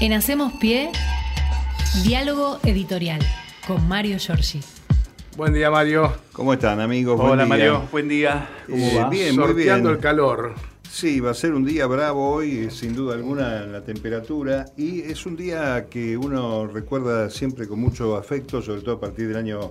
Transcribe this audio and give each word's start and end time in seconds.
En 0.00 0.12
Hacemos 0.12 0.52
Pie, 0.54 0.90
diálogo 2.04 2.58
editorial 2.64 3.20
con 3.66 3.86
Mario 3.88 4.18
Giorgi. 4.18 4.60
Buen 5.36 5.52
día, 5.52 5.70
Mario. 5.70 6.12
¿Cómo 6.32 6.52
están, 6.54 6.80
amigos? 6.80 7.18
Hola, 7.20 7.28
Buen 7.28 7.38
día. 7.38 7.46
Mario. 7.48 7.88
Buen 7.92 8.08
día. 8.08 8.48
¿Cómo 8.68 8.86
Eh, 8.86 8.94
va? 8.98 9.08
bien, 9.10 9.36
muy 9.36 9.52
bien. 9.54 9.86
el 9.86 9.98
calor. 9.98 10.54
Sí, 10.90 11.20
va 11.20 11.30
a 11.30 11.34
ser 11.34 11.52
un 11.54 11.64
día 11.64 11.86
bravo 11.86 12.30
hoy, 12.30 12.68
sin 12.70 12.94
duda 12.96 13.14
alguna, 13.14 13.60
la 13.66 13.82
temperatura. 13.82 14.66
Y 14.76 15.00
es 15.02 15.24
un 15.24 15.36
día 15.36 15.86
que 15.88 16.16
uno 16.16 16.66
recuerda 16.66 17.30
siempre 17.30 17.68
con 17.68 17.78
mucho 17.80 18.16
afecto, 18.16 18.60
sobre 18.60 18.80
todo 18.80 18.96
a 18.96 19.00
partir 19.00 19.28
del 19.28 19.36
año 19.36 19.70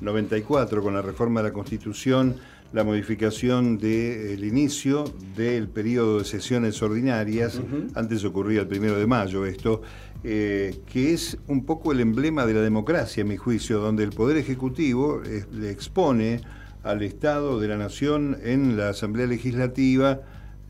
94, 0.00 0.82
con 0.82 0.94
la 0.94 1.02
reforma 1.02 1.40
de 1.42 1.48
la 1.48 1.54
Constitución, 1.54 2.36
la 2.72 2.84
modificación 2.84 3.78
del 3.78 4.44
inicio 4.44 5.04
del 5.36 5.68
periodo 5.68 6.18
de 6.18 6.24
sesiones 6.24 6.80
ordinarias. 6.82 7.60
Antes 7.94 8.24
ocurría 8.24 8.60
el 8.60 8.66
primero 8.68 8.98
de 8.98 9.06
mayo 9.06 9.46
esto. 9.46 9.82
eh, 10.24 10.80
que 10.86 11.12
es 11.14 11.38
un 11.46 11.64
poco 11.64 11.92
el 11.92 12.00
emblema 12.00 12.44
de 12.44 12.54
la 12.54 12.60
democracia, 12.60 13.20
en 13.20 13.28
mi 13.28 13.36
juicio, 13.36 13.78
donde 13.78 14.02
el 14.02 14.10
Poder 14.10 14.36
Ejecutivo 14.36 15.22
eh, 15.24 15.44
le 15.52 15.70
expone 15.70 16.40
al 16.82 17.02
Estado 17.02 17.60
de 17.60 17.68
la 17.68 17.76
Nación 17.76 18.36
en 18.42 18.76
la 18.76 18.90
Asamblea 18.90 19.26
Legislativa 19.26 20.20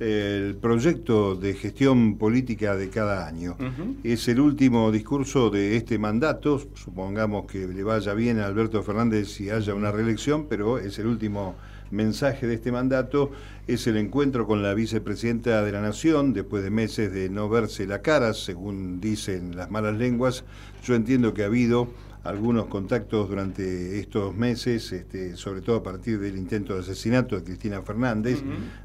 el 0.00 0.54
proyecto 0.56 1.34
de 1.34 1.54
gestión 1.54 2.18
política 2.18 2.76
de 2.76 2.88
cada 2.88 3.26
año. 3.26 3.56
Es 4.04 4.28
el 4.28 4.38
último 4.38 4.92
discurso 4.92 5.50
de 5.50 5.76
este 5.76 5.98
mandato, 5.98 6.62
supongamos 6.74 7.46
que 7.46 7.66
le 7.66 7.82
vaya 7.82 8.14
bien 8.14 8.38
a 8.38 8.46
Alberto 8.46 8.82
Fernández 8.84 9.28
si 9.28 9.50
haya 9.50 9.74
una 9.74 9.90
reelección, 9.90 10.46
pero 10.48 10.78
es 10.78 10.98
el 11.00 11.06
último 11.08 11.56
mensaje 11.90 12.46
de 12.46 12.54
este 12.54 12.72
mandato, 12.72 13.30
es 13.66 13.86
el 13.86 13.96
encuentro 13.96 14.46
con 14.46 14.62
la 14.62 14.74
vicepresidenta 14.74 15.62
de 15.62 15.72
la 15.72 15.80
Nación, 15.80 16.32
después 16.32 16.62
de 16.62 16.70
meses 16.70 17.12
de 17.12 17.28
no 17.28 17.48
verse 17.48 17.86
la 17.86 18.02
cara, 18.02 18.34
según 18.34 19.00
dicen 19.00 19.56
las 19.56 19.70
malas 19.70 19.96
lenguas. 19.96 20.44
Yo 20.84 20.94
entiendo 20.94 21.34
que 21.34 21.42
ha 21.42 21.46
habido 21.46 21.88
algunos 22.24 22.66
contactos 22.66 23.28
durante 23.28 23.98
estos 23.98 24.34
meses, 24.36 24.92
este, 24.92 25.36
sobre 25.36 25.60
todo 25.60 25.76
a 25.76 25.82
partir 25.82 26.18
del 26.18 26.36
intento 26.36 26.74
de 26.74 26.80
asesinato 26.80 27.36
de 27.36 27.44
Cristina 27.44 27.80
Fernández, 27.82 28.42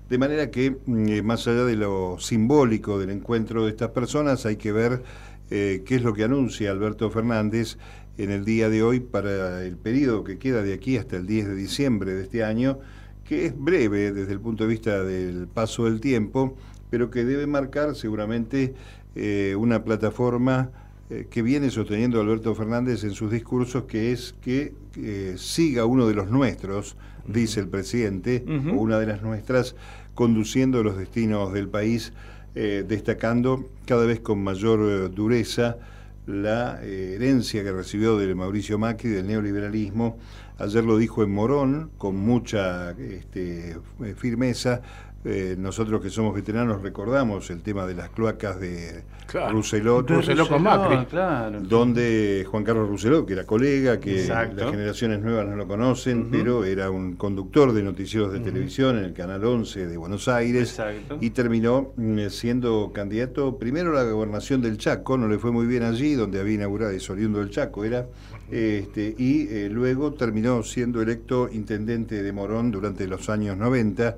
de 0.10 0.18
manera 0.18 0.50
que, 0.50 0.78
mm, 0.86 1.08
eh, 1.10 1.22
más 1.22 1.48
allá 1.48 1.66
de 1.66 1.76
lo 1.76 2.18
simbólico 2.20 3.00
del 3.00 3.10
encuentro 3.10 3.66
de 3.66 3.72
estas 3.72 3.90
personas, 3.90 4.46
hay 4.46 4.56
que 4.56 4.72
ver 4.72 5.04
eh, 5.50 5.84
qué 5.86 5.96
es 5.96 6.04
lo 6.04 6.14
que 6.14 6.24
anuncia 6.24 6.72
Alberto 6.72 7.12
Fernández 7.12 7.78
en 8.18 8.32
el 8.32 8.46
día 8.46 8.70
de 8.70 8.84
hoy 8.84 9.00
para 9.00 9.64
el 9.64 9.76
periodo 9.76 10.24
que 10.24 10.38
queda 10.38 10.62
de 10.62 10.74
aquí 10.74 10.98
hasta 10.98 11.18
el 11.18 11.26
10 11.26 11.48
de 11.48 11.56
diciembre 11.56 12.14
de 12.14 12.24
este 12.24 12.44
año, 12.44 12.80
que 13.24 13.46
es 13.48 13.58
breve 13.58 14.12
desde 14.12 14.34
el 14.34 14.40
punto 14.40 14.66
de 14.66 14.70
vista 14.70 15.04
del 15.04 15.48
paso 15.48 15.86
del 15.86 16.00
tiempo, 16.00 16.56
pero 16.90 17.10
que 17.10 17.26
debe 17.26 17.48
marcar 17.48 17.96
seguramente 17.96 18.76
eh, 19.16 19.56
una 19.58 19.84
plataforma 19.84 20.70
eh, 21.10 21.28
que 21.30 21.42
viene 21.42 21.72
sosteniendo 21.72 22.22
Alberto 22.22 22.54
Fernández 22.54 23.04
en 23.04 23.12
sus 23.12 23.32
discursos, 23.32 23.86
que 23.86 24.12
es 24.12 24.36
que 24.42 24.74
eh, 24.98 25.36
siga 25.38 25.86
uno 25.86 26.08
de 26.08 26.14
los 26.14 26.30
nuestros, 26.30 26.96
dice 27.28 27.62
el 27.62 27.68
presidente, 27.68 28.44
o 28.48 28.76
una 28.76 29.00
de 29.00 29.08
las 29.08 29.22
nuestras, 29.22 29.76
conduciendo 30.14 30.84
los 30.84 30.98
destinos 30.98 31.54
del 31.54 31.70
país, 31.70 32.12
destacando 32.54 33.68
cada 33.88 34.06
vez 34.06 34.20
con 34.20 34.44
mayor 34.44 35.10
dureza 35.12 35.78
la 36.26 36.80
eh, 36.82 37.16
herencia 37.16 37.64
que 37.64 37.72
recibió 37.72 38.18
de 38.18 38.34
Mauricio 38.34 38.78
Macri 38.78 39.10
del 39.10 39.28
neoliberalismo. 39.28 40.18
Ayer 40.58 40.84
lo 40.84 40.98
dijo 40.98 41.24
en 41.24 41.32
Morón 41.32 41.92
con 41.98 42.16
mucha 42.16 42.92
este, 42.92 43.72
eh, 43.72 44.16
firmeza. 44.16 44.82
Eh, 45.26 45.56
nosotros 45.58 46.02
que 46.02 46.10
somos 46.10 46.36
veteranos 46.36 46.82
recordamos 46.82 47.50
el 47.50 47.62
tema 47.62 47.86
de 47.86 47.96
las 47.96 48.10
cloacas 48.10 48.60
de 48.60 49.04
Claro. 49.26 49.54
Rousselot, 49.54 50.10
Rousselot 50.10 50.50
con 50.50 50.62
Macri. 50.64 51.06
Claro. 51.06 51.62
donde 51.62 52.46
Juan 52.50 52.64
Carlos 52.64 52.90
Rousselot, 52.90 53.26
que 53.26 53.34
era 53.34 53.46
colega, 53.46 54.00
que 54.00 54.20
Exacto. 54.20 54.62
las 54.62 54.72
generaciones 54.72 55.22
nuevas 55.22 55.48
no 55.48 55.56
lo 55.56 55.68
conocen, 55.68 56.30
pero 56.30 56.66
era 56.66 56.92
un 56.92 57.16
conductor 57.16 57.72
de 57.74 57.84
noticieros 57.84 58.34
de 58.34 58.42
televisión 58.42 58.98
en 58.98 59.06
el 59.06 59.14
Canal 59.14 59.44
11 59.44 59.88
de 59.88 59.98
Buenos 59.98 60.28
Aires 60.28 60.70
Exacto. 60.72 61.18
y 61.22 61.30
terminó 61.32 61.94
mm, 61.96 62.28
siendo 62.30 62.92
candidato 62.94 63.58
primero 63.58 63.98
a 63.98 64.04
la 64.04 64.12
gobernación 64.12 64.62
del 64.62 64.78
Chaco, 64.78 65.18
no 65.18 65.28
le 65.28 65.40
fue 65.40 65.52
muy 65.52 65.66
bien 65.66 65.84
allí, 65.84 66.14
donde 66.16 66.40
había 66.40 66.56
inaugurado, 66.56 66.92
es 66.92 67.10
oriundo 67.10 67.40
del 67.40 67.50
Chaco 67.50 67.86
era, 67.86 68.06
este, 68.52 69.16
y 69.18 69.48
eh, 69.50 69.70
luego 69.72 70.14
terminó 70.14 70.62
siendo 70.64 71.02
electo 71.02 71.50
intendente 71.52 72.22
de 72.22 72.32
Morón 72.32 72.72
durante 72.72 73.08
los 73.08 73.30
años 73.30 73.58
90 73.58 74.16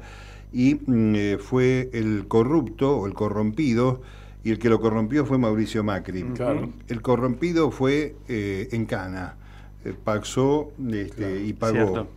y 0.55 0.75
mm, 0.75 1.16
eh, 1.16 1.38
fue 1.38 1.89
el 1.91 2.29
corrupto 2.29 2.97
o 2.97 3.07
el 3.07 3.13
corrompido, 3.13 4.01
y 4.41 4.51
el 4.51 4.57
que 4.57 4.69
lo 4.69 4.79
corrompió 4.79 5.25
fue 5.25 5.38
Mauricio 5.38 5.83
Macri. 5.83 6.23
Claro. 6.33 6.71
El 6.88 7.01
corrompido 7.01 7.71
fue 7.71 8.16
eh, 8.29 8.69
en 8.71 8.85
Cana, 8.85 9.35
eh, 9.83 9.93
paxó 10.01 10.71
este, 10.89 11.43
y 11.43 11.51
pagó 11.51 12.07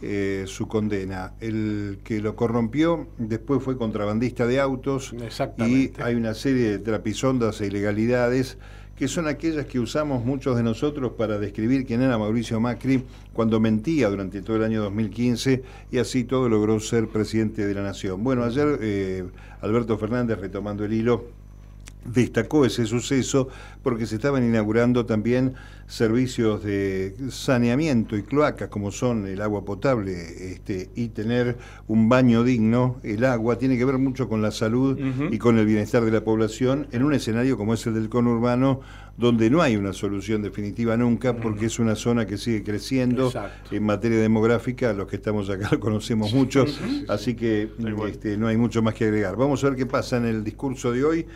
eh, 0.00 0.44
su 0.46 0.68
condena. 0.68 1.32
El 1.40 1.98
que 2.04 2.20
lo 2.20 2.36
corrompió 2.36 3.08
después 3.18 3.64
fue 3.64 3.76
contrabandista 3.76 4.46
de 4.46 4.60
autos 4.60 5.12
y 5.58 5.90
hay 6.00 6.14
una 6.14 6.34
serie 6.34 6.70
de 6.70 6.78
trapisondas 6.78 7.60
e 7.60 7.66
ilegalidades 7.66 8.58
que 8.98 9.06
son 9.06 9.28
aquellas 9.28 9.66
que 9.66 9.78
usamos 9.78 10.24
muchos 10.24 10.56
de 10.56 10.64
nosotros 10.64 11.12
para 11.16 11.38
describir 11.38 11.86
quién 11.86 12.02
era 12.02 12.18
Mauricio 12.18 12.58
Macri 12.58 13.04
cuando 13.32 13.60
mentía 13.60 14.08
durante 14.08 14.42
todo 14.42 14.56
el 14.56 14.64
año 14.64 14.82
2015 14.82 15.62
y 15.92 15.98
así 15.98 16.24
todo 16.24 16.48
logró 16.48 16.80
ser 16.80 17.06
presidente 17.06 17.64
de 17.64 17.74
la 17.74 17.82
nación. 17.82 18.24
Bueno, 18.24 18.42
ayer 18.42 18.78
eh, 18.82 19.24
Alberto 19.60 19.96
Fernández, 19.98 20.40
retomando 20.40 20.84
el 20.84 20.92
hilo, 20.92 21.26
destacó 22.04 22.64
ese 22.64 22.86
suceso 22.86 23.48
porque 23.82 24.06
se 24.06 24.16
estaban 24.16 24.44
inaugurando 24.44 25.06
también 25.06 25.54
servicios 25.86 26.62
de 26.62 27.14
saneamiento 27.30 28.16
y 28.16 28.22
cloacas 28.22 28.68
como 28.68 28.90
son 28.90 29.26
el 29.26 29.40
agua 29.40 29.64
potable 29.64 30.52
este, 30.52 30.90
y 30.94 31.08
tener 31.08 31.56
un 31.86 32.08
baño 32.08 32.44
digno, 32.44 32.96
el 33.02 33.24
agua 33.24 33.58
tiene 33.58 33.78
que 33.78 33.84
ver 33.84 33.98
mucho 33.98 34.28
con 34.28 34.42
la 34.42 34.50
salud 34.50 34.98
y 35.30 35.38
con 35.38 35.58
el 35.58 35.66
bienestar 35.66 36.04
de 36.04 36.10
la 36.10 36.22
población 36.22 36.88
en 36.92 37.04
un 37.04 37.14
escenario 37.14 37.56
como 37.56 37.74
es 37.74 37.86
el 37.86 37.94
del 37.94 38.08
conurbano 38.08 38.80
donde 39.16 39.50
no 39.50 39.62
hay 39.62 39.76
una 39.76 39.92
solución 39.92 40.42
definitiva 40.42 40.96
nunca 40.96 41.36
porque 41.36 41.66
es 41.66 41.78
una 41.78 41.96
zona 41.96 42.26
que 42.26 42.38
sigue 42.38 42.62
creciendo 42.62 43.26
Exacto. 43.26 43.74
en 43.74 43.82
materia 43.82 44.18
demográfica, 44.18 44.92
los 44.92 45.08
que 45.08 45.16
estamos 45.16 45.50
acá 45.50 45.68
lo 45.72 45.80
conocemos 45.80 46.32
mucho, 46.32 46.64
así 47.08 47.34
que 47.34 47.70
este, 48.06 48.36
no 48.36 48.46
hay 48.46 48.56
mucho 48.56 48.80
más 48.80 48.94
que 48.94 49.04
agregar. 49.04 49.36
Vamos 49.36 49.64
a 49.64 49.70
ver 49.70 49.76
qué 49.76 49.86
pasa 49.86 50.18
en 50.18 50.26
el 50.26 50.44
discurso 50.44 50.92
de 50.92 51.04
hoy. 51.04 51.26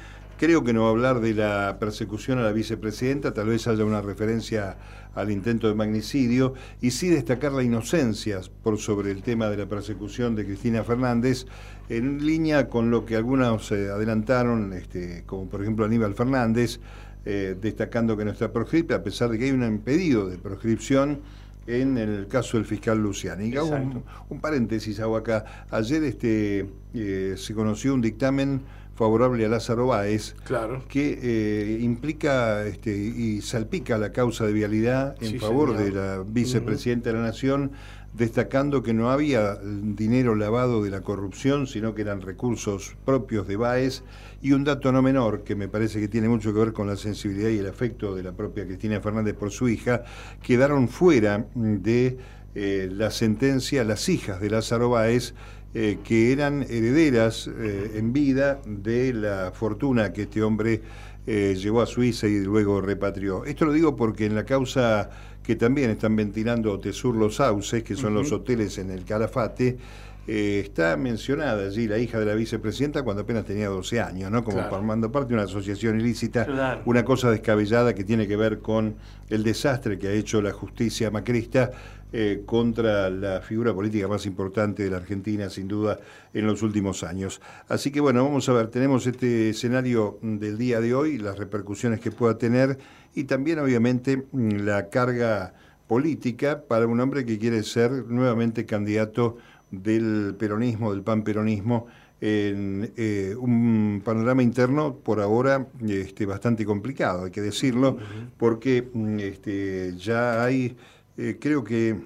Creo 0.43 0.65
que 0.65 0.73
no 0.73 0.81
va 0.83 0.89
a 0.89 0.91
hablar 0.91 1.21
de 1.21 1.35
la 1.35 1.77
persecución 1.79 2.41
a 2.41 2.43
la 2.43 2.51
vicepresidenta, 2.51 3.33
tal 3.33 3.47
vez 3.47 3.69
haya 3.69 3.85
una 3.85 4.03
referencia 4.03 4.77
al 5.15 5.31
intento 5.31 5.69
de 5.69 5.77
magnicidio, 5.77 6.55
y 6.81 6.91
sí 6.91 7.11
destacar 7.11 7.53
la 7.53 7.63
inocencia 7.63 8.41
por 8.65 8.79
sobre 8.79 9.13
el 9.13 9.23
tema 9.23 9.49
de 9.51 9.57
la 9.59 9.67
persecución 9.67 10.35
de 10.35 10.45
Cristina 10.45 10.83
Fernández, 10.83 11.47
en 11.89 12.27
línea 12.27 12.69
con 12.69 12.91
lo 12.91 13.07
que 13.07 13.15
algunos 13.15 13.71
eh, 13.71 13.89
adelantaron, 13.89 14.73
este, 14.73 15.23
como 15.27 15.49
por 15.49 15.63
ejemplo 15.63 15.85
Aníbal 15.85 16.17
Fernández, 16.17 16.81
eh, 17.25 17.55
destacando 17.61 18.17
que 18.17 18.25
no 18.25 18.33
está 18.33 18.53
proscripta, 18.53 18.97
a 18.97 19.03
pesar 19.05 19.31
de 19.31 19.39
que 19.39 19.45
hay 19.45 19.53
un 19.53 19.63
impedido 19.63 20.29
de 20.29 20.39
proscripción 20.39 21.21
en 21.69 21.97
el 21.97 22.27
caso 22.27 22.57
del 22.57 22.67
fiscal 22.67 23.01
Luciani. 23.01 23.57
Hago 23.57 24.03
un 24.29 24.41
paréntesis 24.41 24.99
hago 24.99 25.17
acá. 25.17 25.67
Ayer 25.71 26.03
este, 26.03 26.67
eh, 26.95 27.35
se 27.37 27.55
conoció 27.55 27.95
un 27.95 28.01
dictamen 28.01 28.63
favorable 28.95 29.45
a 29.45 29.49
Lázaro 29.49 29.87
Báez 29.87 30.35
Claro. 30.45 30.83
que 30.89 31.19
eh, 31.23 31.79
implica 31.81 32.65
este, 32.67 32.97
y 32.97 33.41
salpica 33.41 33.99
la 33.99 34.13
causa 34.13 34.47
de 34.47 34.53
vialidad 34.53 35.17
en 35.21 35.31
Sí, 35.33 35.39
favor 35.39 35.71
señor. 35.77 35.85
de 35.85 35.91
la 35.93 36.25
vicepresidenta 36.27 37.11
de 37.11 37.17
la 37.17 37.23
Nación, 37.23 37.73
destacando 38.15 38.83
que 38.83 38.93
no 38.93 39.11
había 39.11 39.55
dinero 39.57 40.35
lavado 40.35 40.85
de 40.85 40.91
la 40.91 41.01
corrupción, 41.01 41.67
sino 41.67 41.95
que 41.95 42.03
eran 42.03 42.21
recursos 42.21 42.95
propios 43.07 43.49
de 43.49 43.57
Báez. 43.57 44.03
Y 44.43 44.53
un 44.53 44.65
dato 44.65 44.93
no 44.93 45.01
menor, 45.01 45.45
que 45.45 45.55
me 45.55 45.69
parece 45.69 45.99
que 46.01 46.09
tiene 46.09 46.29
mucho 46.29 46.53
que 46.53 46.59
ver 46.59 46.73
con 46.75 46.87
la 46.89 46.97
sensibilidad 46.97 47.49
y 47.49 47.59
el 47.59 47.67
afecto 47.69 48.15
de 48.15 48.23
la 48.23 48.33
propia 48.33 48.67
Cristina 48.67 49.01
Fernández 49.01 49.35
por 49.35 49.51
su 49.51 49.69
hija, 49.69 50.03
quedaron 50.43 50.89
fuera 50.89 51.47
de 51.55 52.19
eh, 52.55 52.91
la 52.93 53.11
sentencia 53.11 53.83
las 53.85 54.07
hijas 54.11 54.41
de 54.43 54.51
Lázaro 54.51 54.91
Báez, 54.91 55.33
eh, 55.75 55.99
que 56.05 56.33
eran 56.33 56.63
herederas 56.63 57.47
eh, 57.49 57.93
en 57.95 58.13
vida 58.13 58.61
de 58.67 59.15
la 59.15 59.53
fortuna 59.55 60.13
que 60.13 60.23
este 60.23 60.43
hombre 60.43 60.83
eh, 61.27 61.57
llevó 61.59 61.81
a 61.81 61.87
Suiza 61.87 62.27
y 62.27 62.41
luego 62.41 62.81
repatrió. 62.83 63.45
Esto 63.47 63.65
lo 63.65 63.73
digo 63.73 63.97
porque 63.97 64.27
en 64.27 64.35
la 64.35 64.45
causa 64.45 65.09
que 65.43 65.57
también 65.57 65.89
están 65.91 66.15
ventilando 66.15 66.79
Tesur 66.79 67.17
Los 67.17 67.37
Sauces, 67.37 67.83
que 67.83 67.97
son 67.97 68.13
los 68.15 68.31
hoteles 68.33 68.77
en 68.77 68.91
el 68.91 69.05
Calafate, 69.07 69.79
está 70.27 70.97
mencionada 70.97 71.67
allí 71.67 71.89
la 71.89 71.99
hija 71.99 72.21
de 72.21 72.27
la 72.27 72.35
vicepresidenta 72.35 73.03
cuando 73.03 73.23
apenas 73.23 73.45
tenía 73.45 73.69
12 73.69 74.01
años, 74.01 74.31
¿no? 74.31 74.45
Como 74.45 74.59
Claro. 74.59 74.71
formando 74.71 75.11
parte 75.11 75.31
de 75.31 75.35
una 75.35 75.45
asociación 75.45 75.99
ilícita, 75.99 76.45
Claro. 76.45 76.83
una 76.85 77.05
cosa 77.05 77.31
descabellada 77.31 77.93
que 77.95 78.05
tiene 78.05 78.29
que 78.29 78.37
ver 78.37 78.61
con 78.61 78.95
el 79.31 79.43
desastre 79.43 79.99
que 79.99 80.09
ha 80.09 80.13
hecho 80.13 80.41
la 80.43 80.53
justicia 80.53 81.11
macrista 81.11 81.71
eh, 82.13 82.43
contra 82.45 83.09
la 83.11 83.41
figura 83.41 83.73
política 83.73 84.07
más 84.09 84.27
importante 84.27 84.85
de 84.85 84.91
la 84.91 84.99
Argentina, 84.99 85.49
sin 85.49 85.69
duda, 85.69 85.99
en 86.35 86.47
los 86.47 86.63
últimos 86.63 87.03
años. 87.03 87.41
Así 87.69 87.91
que 87.91 88.01
bueno, 88.01 88.25
vamos 88.25 88.49
a 88.49 88.53
ver, 88.53 88.69
tenemos 88.69 89.07
este 89.07 89.51
escenario 89.51 90.19
del 90.23 90.59
día 90.59 90.81
de 90.81 90.95
hoy, 90.95 91.19
las 91.19 91.39
repercusiones 91.39 92.01
que 92.01 92.11
pueda 92.11 92.37
tener 92.39 92.79
y 93.15 93.25
también 93.25 93.59
obviamente 93.59 94.25
mm, 94.31 94.57
la 94.65 94.89
carga 94.89 95.55
política 95.87 96.63
para 96.63 96.87
un 96.87 97.01
hombre 97.01 97.25
que 97.25 97.39
quiere 97.39 97.63
ser 97.63 97.91
nuevamente 98.09 98.65
candidato 98.67 99.37
del 99.71 100.35
peronismo, 100.39 100.93
del 100.93 101.03
panperonismo, 101.03 101.87
en 102.23 102.93
eh, 102.97 103.35
un 103.37 104.01
panorama 104.05 104.45
interno 104.45 104.95
por 104.95 105.21
ahora 105.21 105.67
este, 105.85 106.25
bastante 106.25 106.65
complicado, 106.65 107.25
hay 107.25 107.33
que 107.33 107.41
decirlo, 107.41 107.99
porque 108.39 108.89
mm, 108.93 109.19
este, 109.19 109.97
ya 109.97 110.45
hay, 110.45 110.77
eh, 111.17 111.37
creo 111.41 111.63
que 111.63 111.97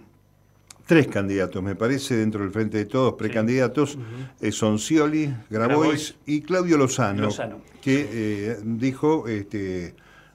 tres 0.87 1.09
candidatos, 1.09 1.63
me 1.63 1.75
parece, 1.75 2.17
dentro 2.17 2.43
del 2.43 2.51
Frente 2.51 2.79
de 2.79 2.87
Todos, 2.87 3.15
precandidatos, 3.15 3.99
eh, 4.41 4.53
son 4.53 4.79
Scioli, 4.79 5.35
Grabois, 5.51 6.17
y 6.27 6.41
Claudio 6.43 6.79
Lozano, 6.79 7.25
Lozano. 7.25 7.61
que 7.83 8.09
eh, 8.11 8.57
dijo, 8.65 9.27
este, 9.27 9.95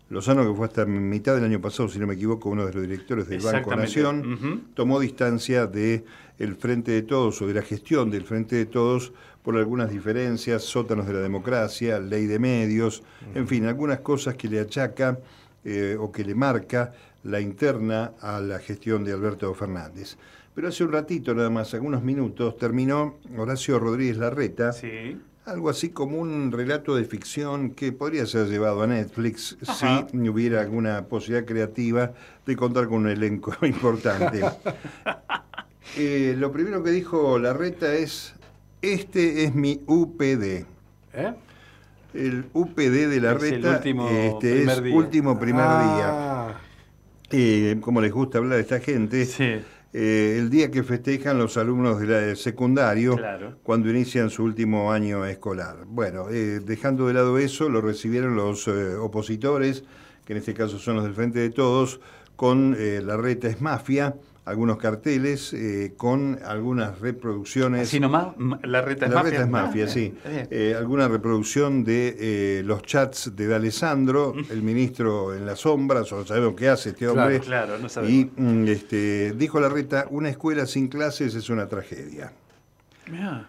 Lozano 0.09 0.45
que 0.45 0.53
fue 0.53 0.67
hasta 0.67 0.85
mitad 0.85 1.35
del 1.35 1.45
año 1.45 1.61
pasado, 1.61 1.87
si 1.87 1.99
no 1.99 2.05
me 2.05 2.15
equivoco, 2.15 2.49
uno 2.49 2.65
de 2.65 2.73
los 2.73 2.81
directores 2.81 3.29
del 3.29 3.39
Banco. 3.39 3.73
Nación, 3.75 4.65
tomó 4.73 4.99
distancia 4.99 5.67
de 5.67 6.03
el 6.37 6.55
Frente 6.55 6.91
de 6.91 7.03
Todos 7.03 7.41
o 7.41 7.47
de 7.47 7.53
la 7.53 7.61
gestión 7.61 8.11
del 8.11 8.23
Frente 8.23 8.57
de 8.57 8.65
Todos 8.65 9.13
por 9.41 9.57
algunas 9.57 9.89
diferencias, 9.89 10.63
sótanos 10.63 11.07
de 11.07 11.13
la 11.13 11.19
democracia, 11.19 11.99
ley 11.99 12.25
de 12.25 12.39
medios, 12.39 13.03
en 13.33 13.47
fin, 13.47 13.65
algunas 13.65 14.01
cosas 14.01 14.35
que 14.35 14.47
le 14.47 14.59
achaca 14.59 15.17
eh, 15.65 15.97
o 15.99 16.11
que 16.11 16.23
le 16.23 16.35
marca 16.35 16.93
la 17.23 17.39
interna 17.39 18.13
a 18.21 18.39
la 18.39 18.59
gestión 18.59 19.03
de 19.03 19.13
Alberto 19.13 19.53
Fernández. 19.53 20.17
Pero 20.55 20.67
hace 20.67 20.83
un 20.83 20.91
ratito, 20.91 21.33
nada 21.33 21.49
más, 21.49 21.73
algunos 21.73 22.03
minutos, 22.03 22.57
terminó 22.57 23.17
Horacio 23.37 23.79
Rodríguez 23.79 24.17
Larreta, 24.17 24.73
Sí. 24.73 25.17
algo 25.45 25.69
así 25.69 25.89
como 25.89 26.17
un 26.19 26.51
relato 26.51 26.95
de 26.95 27.05
ficción 27.05 27.71
que 27.71 27.91
podría 27.93 28.25
ser 28.25 28.47
llevado 28.47 28.81
a 28.83 28.87
Netflix 28.87 29.57
Ajá. 29.65 30.07
si 30.11 30.29
hubiera 30.29 30.61
alguna 30.61 31.05
posibilidad 31.05 31.45
creativa 31.45 32.13
de 32.45 32.55
contar 32.55 32.87
con 32.87 32.97
un 33.03 33.07
elenco 33.09 33.53
importante. 33.65 34.41
Eh, 35.97 36.35
lo 36.37 36.51
primero 36.53 36.83
que 36.83 36.91
dijo 36.91 37.37
Larreta 37.37 37.93
es, 37.93 38.33
este 38.81 39.43
es 39.43 39.53
mi 39.53 39.81
UPD. 39.87 40.65
¿Eh? 41.13 41.33
El 42.13 42.45
UPD 42.53 43.07
de 43.07 43.21
Larreta 43.21 43.55
Es 43.57 43.63
el 43.65 43.65
último 43.75 44.09
este, 44.09 44.51
primer 44.55 44.77
es 44.77 44.83
día. 44.83 44.95
último 44.95 45.39
primer 45.39 45.63
día. 45.65 46.07
Ah, 46.09 46.61
Eh, 47.33 47.77
como 47.79 48.01
les 48.01 48.11
gusta 48.11 48.39
hablar 48.39 48.57
a 48.57 48.61
esta 48.61 48.81
gente, 48.81 49.25
Sí. 49.25 49.43
eh, 49.93 50.35
el 50.37 50.49
día 50.49 50.69
que 50.69 50.83
festejan 50.83 51.37
los 51.37 51.55
alumnos 51.55 51.99
de 52.01 52.07
la- 52.07 52.17
del 52.19 52.35
secundario 52.35 53.15
Claro. 53.15 53.55
cuando 53.63 53.89
inician 53.89 54.29
su 54.29 54.43
último 54.43 54.91
año 54.91 55.25
escolar. 55.25 55.77
Bueno, 55.87 56.25
eh, 56.29 56.59
dejando 56.61 57.07
de 57.07 57.13
lado 57.13 57.37
eso, 57.37 57.69
lo 57.69 57.79
recibieron 57.79 58.35
los 58.35 58.67
eh, 58.67 58.95
opositores, 58.95 59.85
que 60.25 60.33
en 60.33 60.39
este 60.39 60.53
caso 60.53 60.77
son 60.77 60.95
los 60.97 61.05
del 61.05 61.13
Frente 61.13 61.39
de 61.39 61.49
Todos, 61.51 62.01
con 62.35 62.75
eh, 62.77 63.01
La 63.01 63.15
Reta 63.15 63.47
es 63.47 63.61
Mafia, 63.61 64.15
algunos 64.43 64.77
carteles, 64.77 65.53
eh, 65.53 65.93
con 65.97 66.39
algunas 66.43 66.99
reproducciones. 66.99 67.87
Así 67.87 67.99
nomás, 67.99 68.29
la 68.63 68.81
reta 68.81 69.05
es 69.05 69.11
La 69.11 69.17
mafia. 69.17 69.31
reta 69.31 69.43
es 69.43 69.49
mafia, 69.49 69.85
Ah, 69.85 69.87
sí. 69.87 70.13
bien. 70.29 70.47
Eh, 70.49 70.75
alguna 70.77 71.07
reproducción 71.07 71.83
de 71.83 72.15
eh, 72.19 72.63
los 72.65 72.81
chats 72.81 73.35
de 73.35 73.47
D'Alessandro, 73.47 74.33
Mm. 74.35 74.51
el 74.51 74.61
ministro 74.63 75.35
en 75.35 75.45
las 75.45 75.59
sombras, 75.59 76.11
o 76.11 76.25
sabemos 76.25 76.55
qué 76.55 76.69
hace 76.69 76.89
este 76.89 77.07
hombre. 77.07 77.39
Claro, 77.39 77.77
no 77.77 77.87
sabemos. 77.87 78.13
Y 78.15 78.31
mm, 78.41 78.67
este, 78.67 79.33
dijo 79.33 79.59
la 79.59 79.69
reta, 79.69 80.07
una 80.09 80.29
escuela 80.29 80.65
sin 80.65 80.87
clases 80.87 81.35
es 81.35 81.49
una 81.49 81.67
tragedia. 81.67 82.33
Mirá. 83.11 83.47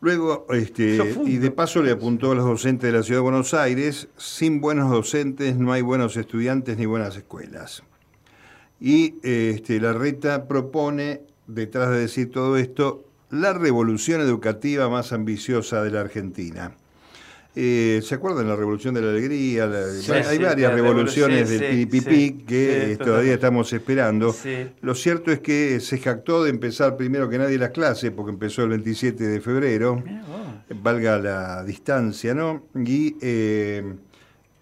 Luego, 0.00 0.46
este, 0.50 0.96
y 1.24 1.38
de 1.38 1.50
paso 1.50 1.82
le 1.82 1.90
apuntó 1.90 2.30
a 2.30 2.34
los 2.36 2.44
docentes 2.44 2.92
de 2.92 2.96
la 2.98 3.02
Ciudad 3.02 3.18
de 3.18 3.22
Buenos 3.24 3.52
Aires, 3.52 4.06
sin 4.16 4.60
buenos 4.60 4.90
docentes 4.92 5.56
no 5.56 5.72
hay 5.72 5.82
buenos 5.82 6.16
estudiantes 6.16 6.78
ni 6.78 6.86
buenas 6.86 7.16
escuelas. 7.16 7.82
Y 8.80 9.14
eh, 9.22 9.52
este, 9.56 9.80
la 9.80 9.92
reta 9.92 10.46
propone, 10.46 11.22
detrás 11.46 11.90
de 11.90 11.98
decir 12.00 12.30
todo 12.30 12.56
esto, 12.56 13.04
la 13.30 13.52
revolución 13.52 14.20
educativa 14.20 14.88
más 14.88 15.12
ambiciosa 15.12 15.82
de 15.82 15.90
la 15.90 16.00
Argentina. 16.00 16.72
Eh, 17.60 18.00
¿Se 18.04 18.14
acuerdan 18.14 18.46
la 18.46 18.54
revolución 18.54 18.94
de 18.94 19.02
la 19.02 19.10
alegría? 19.10 19.66
La- 19.66 19.90
Sí, 19.90 20.12
hay 20.12 20.36
sí, 20.36 20.42
varias 20.44 20.72
revoluciones 20.72 21.48
del 21.48 21.90
sí, 21.90 22.44
que 22.46 22.92
eh, 22.92 22.96
todavía 22.98 23.34
estamos 23.34 23.72
esperando. 23.72 24.32
Lo 24.80 24.94
cierto 24.94 25.32
es 25.32 25.40
que 25.40 25.80
se 25.80 25.98
jactó 25.98 26.44
de 26.44 26.50
empezar 26.50 26.96
primero 26.96 27.28
que 27.28 27.36
nadie 27.38 27.58
las 27.58 27.70
clases, 27.70 28.12
porque 28.12 28.30
empezó 28.30 28.62
el 28.62 28.68
27 28.68 29.24
de 29.26 29.40
febrero, 29.40 30.04
valga 30.82 31.18
la 31.18 31.64
distancia, 31.64 32.32
¿no? 32.32 32.62
Y 32.76 33.16
eh, 33.20 33.82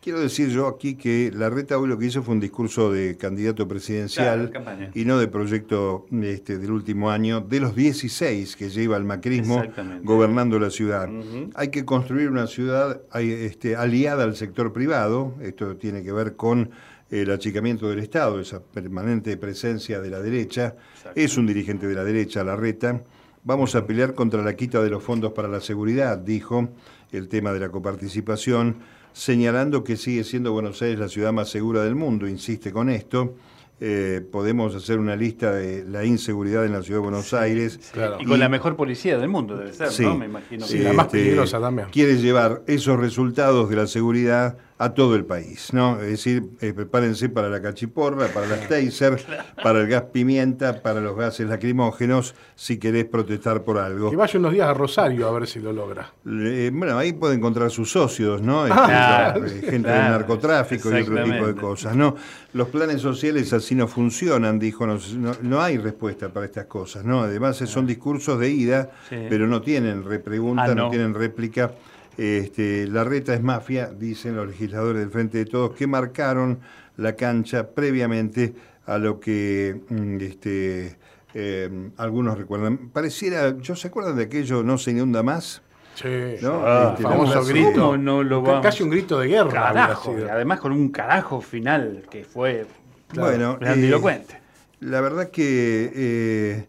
quiero 0.07 0.21
decir 0.21 0.51
yo 0.51 0.69
aquí 0.69 0.95
que 0.95 1.33
la 1.35 1.51
reta 1.51 1.77
hoy 1.77 1.89
lo 1.89 1.99
que 1.99 2.07
hizo 2.07 2.23
fue 2.23 2.35
un 2.35 2.39
discurso 2.39 2.93
de 2.93 3.17
candidato 3.17 3.67
presidencial 3.67 4.53
Claro, 4.53 4.93
y 4.95 5.05
no 5.05 5.19
de 5.19 5.27
proyecto 5.27 6.07
este, 6.23 6.59
del 6.59 6.71
último 6.71 7.11
año, 7.11 7.41
de 7.41 7.59
los 7.59 7.75
16 7.75 8.55
que 8.55 8.69
lleva 8.69 8.97
el 8.99 9.03
macrismo 9.03 9.65
gobernando 10.05 10.61
la 10.61 10.71
ciudad. 10.71 11.09
Hay 11.57 11.71
que 11.71 11.85
construir 11.85 12.31
una 12.31 12.47
ciudad 12.47 13.01
este, 13.15 13.75
aliada 13.75 14.23
al 14.23 14.37
sector 14.37 14.73
privado, 14.73 15.35
esto 15.43 15.77
tiene 15.77 16.05
que 16.05 16.13
ver 16.13 16.37
con 16.37 16.71
el 17.11 17.29
achicamiento 17.33 17.91
del 17.91 17.99
Estado, 17.99 18.39
esa 18.39 18.63
permanente 18.63 19.37
presencia 19.37 20.01
de 20.01 20.11
la 20.11 20.21
derecha, 20.21 20.77
es 21.17 21.37
un 21.37 21.49
dirigente 21.49 21.89
de 21.89 21.97
la 21.97 22.05
derecha, 22.05 22.45
la 22.45 22.55
reta. 22.55 23.03
Vamos 23.43 23.75
a 23.75 23.89
pelear 23.89 24.15
contra 24.15 24.41
la 24.43 24.55
quita 24.55 24.81
de 24.81 24.91
los 24.91 25.03
fondos 25.03 25.33
para 25.33 25.49
la 25.49 25.61
seguridad, 25.61 26.17
dijo, 26.17 26.69
el 27.11 27.27
tema 27.29 27.53
de 27.53 27.59
la 27.59 27.71
coparticipación, 27.71 28.77
señalando 29.21 29.83
que 29.83 29.97
sigue 29.97 30.25
siendo 30.25 30.53
Buenos 30.53 30.83
Aires 30.83 30.99
la 30.99 31.09
ciudad 31.09 31.33
más 31.33 31.49
segura 31.49 31.83
del 31.83 31.95
mundo, 31.95 32.29
insiste 32.29 32.71
con 32.71 32.91
esto. 32.91 33.35
Eh, 33.81 34.21
podemos 34.31 34.75
hacer 34.75 34.99
una 34.99 35.17
lista 35.17 35.53
de 35.53 35.85
la 35.87 36.05
inseguridad 36.05 36.67
en 36.67 36.73
la 36.73 36.83
ciudad 36.83 37.01
de 37.01 37.05
Buenos 37.05 37.33
Aires. 37.33 37.79
Claro. 37.93 38.19
Y 38.21 38.27
con 38.27 38.39
la 38.39 38.51
mejor 38.51 38.77
policía 38.77 39.17
del 39.19 39.29
mundo 39.31 39.57
debe 39.57 39.73
ser, 39.73 39.91
Sí. 39.91 40.03
¿no? 40.03 40.19
Me 40.19 40.27
imagino. 40.27 40.67
Sí, 40.67 40.79
que- 40.79 40.85
la 40.85 40.93
más 40.93 41.07
peligrosa 41.09 41.59
también. 41.61 41.89
Quiere 41.91 42.17
llevar 42.19 42.63
esos 42.67 42.99
resultados 43.01 43.71
de 43.71 43.77
la 43.77 43.87
seguridad 43.87 44.59
a 44.79 44.93
todo 44.93 45.15
el 45.17 45.25
país, 45.25 45.73
¿no? 45.73 45.99
Es 46.03 46.09
decir, 46.11 46.45
eh, 46.61 46.75
prepárense 46.75 47.31
para 47.31 47.49
la 47.49 47.63
cachiporra, 47.63 48.27
para 48.29 48.47
las 48.47 48.69
taser, 48.69 49.25
para 49.63 49.81
el 49.81 49.89
gas 49.89 50.05
pimienta, 50.13 50.83
para 50.83 51.01
los 51.01 51.17
gases 51.17 51.49
lacrimógenos, 51.49 52.35
si 52.57 52.77
querés 52.79 53.07
protestar 53.07 53.63
por 53.63 53.79
algo. 53.79 54.11
Que 54.11 54.17
vaya 54.17 54.39
unos 54.39 54.53
días 54.53 54.69
a 54.69 54.75
Rosario 54.75 55.27
a 55.29 55.33
ver 55.33 55.47
si 55.47 55.61
lo 55.61 55.73
logra. 55.73 56.13
Eh, 56.27 56.71
bueno, 56.75 56.99
ahí 56.99 57.15
puede 57.15 57.37
encontrar 57.37 57.71
sus 57.71 57.91
socios, 57.91 58.43
¿no? 58.43 58.67
Este, 58.67 58.79
Claro, 58.79 59.45
eh, 59.47 59.49
gente 59.49 59.73
del 59.73 59.83
claro, 59.83 60.11
narcotráfico 60.19 60.91
y 60.91 61.01
otro 61.01 61.25
tipo 61.25 61.47
de 61.47 61.55
cosas, 61.55 61.97
¿no? 61.97 62.15
Los 62.53 62.69
planes 62.69 63.01
sociales 63.01 63.51
así 63.55 63.75
no 63.75 63.89
funcionan, 63.89 64.59
dijo, 64.59 64.87
no, 64.87 64.99
no, 65.17 65.33
no 65.41 65.61
hay 65.63 65.79
respuesta 65.79 66.29
para 66.29 66.45
estas 66.45 66.67
cosas, 66.67 67.03
¿no? 67.03 67.23
Además 67.23 67.57
son 67.57 67.87
discursos 67.87 68.39
de 68.39 68.51
ida, 68.51 68.91
Sí. 69.09 69.17
pero 69.31 69.47
no 69.47 69.63
tienen 69.63 70.05
repregunta, 70.05 70.65
Ah, 70.65 70.69
no. 70.75 70.85
no. 70.85 70.91
tienen 70.91 71.15
réplica. 71.15 71.73
Este, 72.17 72.87
la 72.87 73.05
reta 73.05 73.35
es 73.35 73.43
mafia, 73.43 73.87
dicen 73.97 74.37
los 74.37 74.47
legisladores 74.49 75.01
del 75.03 75.11
Frente 75.11 75.39
de 75.39 75.45
Todos, 75.45 75.73
que 75.75 75.87
marcaron 75.87 76.61
la 76.97 77.15
cancha 77.15 77.69
previamente 77.71 78.55
a 78.87 78.99
lo 78.99 79.21
que 79.21 79.81
mm, 79.89 80.17
este, 80.21 80.97
eh, 81.35 81.91
algunos 81.99 82.39
recuerdan. 82.39 82.89
Pareciera, 82.91 83.57
¿yo 83.59 83.77
se 83.77 83.89
acuerdan 83.89 84.17
de 84.17 84.25
aquello 84.25 84.63
no 84.63 84.79
se 84.79 84.93
inunda 84.93 85.23
más? 85.23 85.61
Sí, 85.95 86.09
No, 86.43 86.67
el 86.85 86.89
este, 86.91 87.03
famoso 87.03 87.41
la- 87.41 87.47
grito. 87.49 87.81
¿Cómo 87.81 87.97
no 87.97 88.23
lo 88.23 88.43
vamos? 88.43 88.63
Casi 88.63 88.83
un 88.83 88.91
grito 88.91 89.19
de 89.19 89.29
guerra. 89.29 89.51
Carajo, 89.51 90.15
además 90.31 90.61
con 90.61 90.73
un 90.73 90.91
carajo 90.91 91.41
final 91.41 92.03
que 92.11 92.25
fue 92.25 92.67
Bueno, 93.15 93.57
grandilocuente. 93.59 94.39
La 94.81 95.01
verdad 95.01 95.31
que 95.31 95.91
eh, 95.95 96.67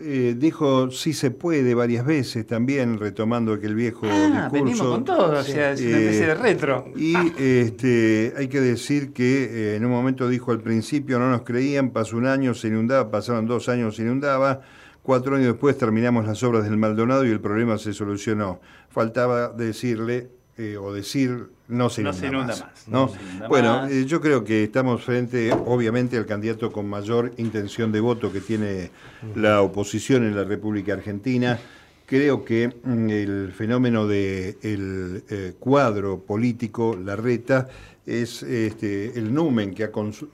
eh, 0.00 0.34
dijo 0.36 0.90
sí 0.90 1.12
se 1.12 1.30
puede 1.30 1.74
varias 1.74 2.04
veces 2.04 2.46
también, 2.46 2.98
retomando 2.98 3.52
aquel 3.52 3.74
viejo 3.74 4.06
ah, 4.10 4.48
discurso. 4.50 4.52
venimos 4.52 4.86
con 4.88 5.04
todo, 5.04 5.38
o 5.38 5.42
sea, 5.42 5.72
es 5.72 5.80
una 5.80 5.88
Eh, 5.90 6.00
especie 6.00 6.26
de 6.26 6.34
retro. 6.34 6.84
Y 6.96 7.14
este, 7.40 8.32
hay 8.36 8.48
que 8.48 8.60
decir 8.60 9.12
que 9.12 9.44
eh, 9.44 9.76
en 9.76 9.84
un 9.84 9.92
momento 9.92 10.28
dijo 10.28 10.50
al 10.50 10.60
principio 10.60 11.18
no 11.18 11.30
nos 11.30 11.42
creían, 11.42 11.90
pasó 11.90 12.16
un 12.16 12.26
año, 12.26 12.54
se 12.54 12.68
inundaba, 12.68 13.10
pasaron 13.10 13.46
dos 13.46 13.68
años, 13.68 13.96
se 13.96 14.02
inundaba, 14.02 14.62
cuatro 15.02 15.36
años 15.36 15.48
después 15.48 15.78
terminamos 15.78 16.26
las 16.26 16.42
obras 16.42 16.64
del 16.64 16.76
Maldonado 16.76 17.24
y 17.24 17.30
el 17.30 17.40
problema 17.40 17.78
se 17.78 17.92
solucionó. 17.92 18.60
Faltaba 18.88 19.48
decirle 19.48 20.28
eh, 20.58 20.76
o 20.76 20.92
decir 20.92 21.48
no 21.68 21.88
se 21.90 22.02
No 22.02 22.10
inunda, 22.10 22.20
se 22.20 22.26
inunda 22.26 22.56
más. 22.56 22.60
más, 22.60 22.88
¿no? 22.88 23.06
no 23.06 23.08
se 23.08 23.22
inunda 23.22 23.48
bueno, 23.48 23.68
más. 23.80 23.90
eh, 23.90 24.04
yo 24.06 24.20
creo 24.20 24.44
que 24.44 24.64
estamos 24.64 25.02
frente, 25.02 25.52
obviamente, 25.52 26.16
al 26.16 26.26
candidato 26.26 26.70
con 26.72 26.88
mayor 26.88 27.32
intención 27.38 27.90
de 27.92 28.00
voto 28.00 28.30
que 28.32 28.40
tiene 28.40 28.90
la 29.34 29.62
oposición 29.62 30.24
en 30.24 30.36
la 30.36 30.44
República 30.44 30.92
Argentina. 30.94 31.58
Creo 32.06 32.44
que 32.44 32.68
mm, 32.84 33.08
el 33.10 33.52
fenómeno 33.56 34.06
del 34.06 35.24
cuadro 35.58 36.20
político, 36.20 36.96
la 37.02 37.16
reta, 37.16 37.68
es 38.06 38.42
este, 38.42 39.18
el 39.18 39.32
numen 39.32 39.74
que 39.74 39.84
ha, 39.84 39.90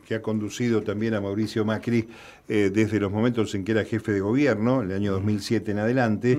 que 0.06 0.14
ha 0.14 0.22
conducido 0.22 0.82
también 0.82 1.14
a 1.14 1.20
Mauricio 1.20 1.64
Macri 1.64 2.08
eh, 2.48 2.70
desde 2.74 2.98
los 2.98 3.12
momentos 3.12 3.54
en 3.54 3.62
que 3.62 3.70
era 3.70 3.84
jefe 3.84 4.10
de 4.10 4.20
gobierno, 4.20 4.82
el 4.82 4.90
año 4.90 5.12
2007 5.12 5.70
en 5.70 5.78
adelante, 5.78 6.36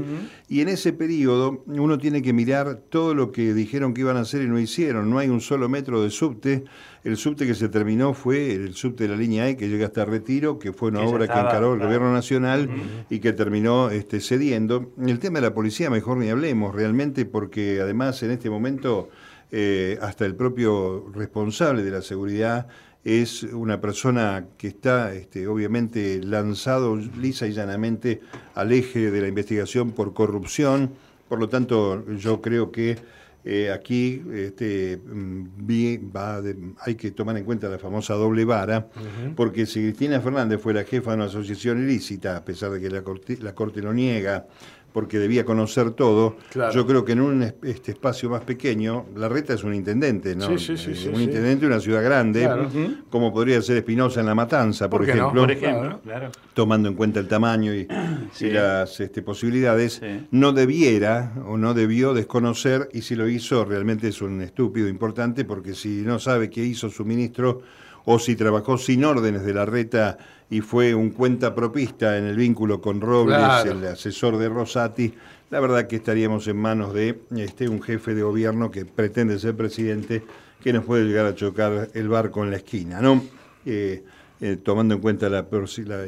y 0.49 0.59
en 0.59 0.67
ese 0.67 0.91
periodo 0.91 1.63
uno 1.67 1.97
tiene 1.97 2.21
que 2.21 2.33
mirar 2.33 2.81
todo 2.89 3.15
lo 3.15 3.31
que 3.31 3.53
dijeron 3.53 3.93
que 3.93 4.01
iban 4.01 4.17
a 4.17 4.21
hacer 4.21 4.41
y 4.41 4.47
no 4.47 4.59
hicieron. 4.59 5.09
No 5.09 5.19
hay 5.19 5.29
un 5.29 5.39
solo 5.39 5.69
metro 5.69 6.03
de 6.03 6.09
subte. 6.09 6.65
El 7.05 7.15
subte 7.15 7.47
que 7.47 7.55
se 7.55 7.69
terminó 7.69 8.13
fue 8.13 8.51
el 8.51 8.73
subte 8.73 9.05
de 9.05 9.09
la 9.11 9.15
línea 9.15 9.47
E, 9.47 9.55
que 9.55 9.69
llega 9.69 9.85
hasta 9.85 10.03
Retiro, 10.03 10.59
que 10.59 10.73
fue 10.73 10.89
una 10.89 10.99
Que 10.99 11.05
obra 11.05 11.27
que 11.27 11.33
encaró 11.39 11.73
el 11.73 11.79
claro. 11.79 11.85
gobierno 11.85 12.13
nacional 12.13 12.69
y 13.09 13.19
que 13.19 13.31
terminó 13.31 13.89
este, 13.89 14.19
cediendo. 14.19 14.91
El 14.99 15.17
tema 15.19 15.39
de 15.39 15.47
la 15.47 15.53
policía, 15.53 15.89
mejor 15.89 16.17
ni 16.17 16.29
hablemos 16.29 16.75
realmente, 16.75 17.25
porque 17.25 17.79
además 17.81 18.21
en 18.21 18.31
este 18.31 18.49
momento 18.49 19.09
eh, 19.51 19.97
hasta 20.01 20.25
el 20.25 20.35
propio 20.35 21.05
responsable 21.13 21.83
de 21.83 21.91
la 21.91 22.01
seguridad 22.01 22.67
es 23.03 23.43
una 23.43 23.81
persona 23.81 24.45
que 24.57 24.67
está 24.67 25.13
este, 25.13 25.47
obviamente 25.47 26.21
lanzado 26.23 26.95
lisa 26.95 27.47
y 27.47 27.51
llanamente 27.53 28.21
al 28.53 28.71
eje 28.71 29.09
de 29.11 29.21
la 29.21 29.27
investigación 29.27 29.91
por 29.91 30.13
corrupción. 30.13 30.91
Por 31.27 31.39
lo 31.39 31.49
tanto, 31.49 32.05
yo 32.15 32.41
creo 32.41 32.71
que 32.71 32.97
eh, 33.43 33.71
aquí 33.71 34.21
este, 34.35 34.97
mm, 35.03 35.43
vi- 35.65 35.97
va 35.97 36.41
de- 36.43 36.55
hay 36.81 36.93
que 36.93 37.09
tomar 37.09 37.35
en 37.37 37.43
cuenta 37.43 37.67
la 37.69 37.79
famosa 37.79 38.13
doble 38.13 38.45
vara, 38.45 38.87
porque 39.35 39.65
si 39.65 39.79
Cristina 39.81 40.21
Fernández 40.21 40.61
fue 40.61 40.75
la 40.75 40.83
jefa 40.83 41.09
de 41.09 41.15
una 41.15 41.25
asociación 41.25 41.81
ilícita, 41.81 42.37
a 42.37 42.45
pesar 42.45 42.69
de 42.69 42.79
que 42.79 42.91
la 42.91 43.01
Corte, 43.01 43.39
la 43.41 43.55
corte 43.55 43.81
lo 43.81 43.93
niega, 43.95 44.45
porque 44.93 45.19
debía 45.19 45.45
conocer 45.45 45.91
todo, 45.91 46.35
Claro. 46.51 46.73
yo 46.73 46.85
creo 46.85 47.05
que 47.05 47.13
en 47.13 47.21
un 47.21 47.43
es- 47.43 47.53
este 47.63 47.91
espacio 47.91 48.29
más 48.29 48.41
pequeño, 48.43 49.05
la 49.15 49.29
reta 49.29 49.53
es 49.53 49.63
un 49.63 49.73
intendente, 49.73 50.35
¿no? 50.35 50.47
Sí, 50.47 50.57
sí, 50.57 50.77
sí, 50.77 50.91
Eh, 50.91 50.95
sí, 50.95 51.07
un 51.09 51.15
sí. 51.17 51.23
intendente 51.23 51.61
de 51.61 51.67
una 51.67 51.79
ciudad 51.79 52.03
grande, 52.03 52.41
Claro. 52.41 52.69
como 53.09 53.31
podría 53.33 53.61
ser 53.61 53.77
Espinosa 53.77 54.19
en 54.19 54.25
La 54.25 54.35
Matanza, 54.35 54.89
por, 54.89 54.99
¿Por 55.01 55.05
qué 55.07 55.13
no? 55.15 55.19
ejemplo 55.23 55.41
Por 55.41 55.51
ejemplo, 55.51 55.81
Claro. 55.81 56.01
claro. 56.03 56.31
tomando 56.53 56.89
en 56.89 56.95
cuenta 56.95 57.19
el 57.19 57.27
tamaño 57.27 57.73
y, 57.73 57.87
Sí. 58.33 58.47
y 58.47 58.49
las 58.51 58.99
este, 58.99 59.21
posibilidades, 59.21 59.93
Sí. 60.03 60.27
no 60.31 60.51
debiera 60.53 61.33
o 61.47 61.57
no 61.57 61.73
debió 61.73 62.13
desconocer, 62.13 62.89
y 62.93 63.01
si 63.01 63.15
lo 63.15 63.27
hizo 63.29 63.65
realmente 63.65 64.07
es 64.09 64.21
un 64.21 64.41
estúpido 64.41 64.87
importante, 64.87 65.45
porque 65.45 65.73
si 65.73 66.01
no 66.01 66.19
sabe 66.19 66.49
qué 66.49 66.63
hizo 66.63 66.89
su 66.89 67.05
ministro 67.05 67.61
o 68.05 68.17
si 68.19 68.35
trabajó 68.35 68.77
sin 68.77 69.05
órdenes 69.05 69.43
de 69.43 69.53
la 69.53 69.65
reta 69.65 70.17
y 70.51 70.61
fue 70.61 70.93
un 70.93 71.09
cuenta 71.09 71.55
propista 71.55 72.17
en 72.17 72.25
el 72.25 72.35
vínculo 72.35 72.79
con 72.81 73.01
Robles, 73.01 73.37
Claro. 73.39 73.71
el 73.71 73.87
asesor 73.87 74.37
de 74.37 74.49
Rosati, 74.49 75.11
la 75.49 75.59
verdad 75.59 75.87
que 75.87 75.95
estaríamos 75.95 76.47
en 76.47 76.57
manos 76.57 76.93
de 76.93 77.19
este, 77.37 77.67
un 77.67 77.81
jefe 77.81 78.13
de 78.13 78.21
gobierno 78.21 78.69
que 78.69 78.85
pretende 78.85 79.39
ser 79.39 79.55
presidente, 79.55 80.23
que 80.63 80.71
nos 80.73 80.85
puede 80.85 81.05
llegar 81.05 81.25
a 81.25 81.33
chocar 81.33 81.89
el 81.93 82.07
barco 82.09 82.43
en 82.43 82.51
la 82.51 82.57
esquina, 82.57 83.01
¿no? 83.01 83.23
Eh, 83.65 84.03
eh, 84.41 84.57
tomando 84.63 84.93
en 84.95 85.01
cuenta 85.01 85.29
la, 85.29 85.45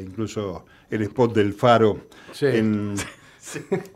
incluso 0.00 0.64
el 0.90 1.02
spot 1.02 1.34
del 1.34 1.54
faro. 1.54 2.06
Sí. 2.32 2.46
en- 2.46 2.94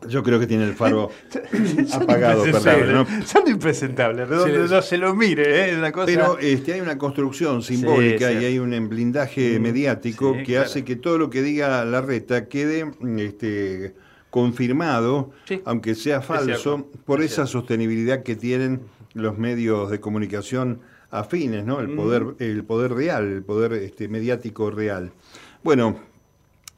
yo 0.09 0.23
creo 0.23 0.38
que 0.38 0.47
tiene 0.47 0.64
el 0.64 0.75
faro 0.75 1.11
apagado, 1.93 2.45
perdón, 2.45 2.93
¿no? 2.93 3.26
Son 3.26 3.49
impresentables, 3.49 4.28
donde 4.28 4.67
Sí. 4.69 4.75
no 4.75 4.83
se 4.83 4.99
lo 4.99 5.14
mire, 5.14 5.71
¿eh? 5.73 5.76
una 5.78 5.93
cosa... 5.93 6.07
Pero 6.07 6.38
este, 6.38 6.75
hay 6.75 6.81
una 6.81 6.99
construcción 6.99 7.62
simbólica 7.62 8.28
Sí, 8.31 8.38
y 8.40 8.45
hay 8.45 8.59
un 8.59 8.88
blindaje 8.88 9.59
mediático 9.59 10.33
sí, 10.35 10.38
que 10.40 10.52
claro. 10.52 10.67
hace 10.67 10.85
que 10.85 10.97
todo 10.97 11.19
lo 11.19 11.31
que 11.31 11.43
diga 11.43 11.85
la 11.85 12.00
reta 12.00 12.47
quede 12.49 12.90
este, 13.19 13.95
confirmado, 14.31 15.31
Sí. 15.47 15.61
aunque 15.64 15.95
sea 15.95 16.21
falso, 16.21 16.88
por 17.05 17.21
es 17.21 17.26
esa 17.33 17.35
cierto. 17.47 17.52
sostenibilidad 17.61 18.23
que 18.23 18.37
tienen 18.37 18.81
los 19.14 19.38
medios 19.38 19.90
de 19.90 20.00
comunicación 20.00 20.81
afines, 21.11 21.64
¿no? 21.64 21.81
El 21.81 21.95
poder, 21.95 22.35
el 22.38 22.64
poder 22.64 22.93
real, 22.93 23.25
el 23.33 23.43
poder 23.43 23.73
este, 23.73 24.09
mediático 24.09 24.71
real. 24.71 25.11
Bueno, 25.64 25.99